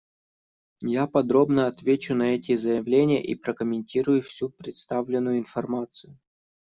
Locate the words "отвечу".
1.67-2.15